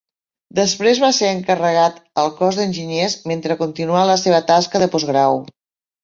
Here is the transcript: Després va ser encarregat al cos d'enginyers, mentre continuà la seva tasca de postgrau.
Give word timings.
Després 0.59 0.99
va 1.01 1.09
ser 1.17 1.27
encarregat 1.33 1.99
al 2.21 2.31
cos 2.39 2.57
d'enginyers, 2.59 3.15
mentre 3.33 3.57
continuà 3.59 4.05
la 4.13 4.17
seva 4.23 4.39
tasca 4.53 4.81
de 4.85 4.89
postgrau. 4.97 5.39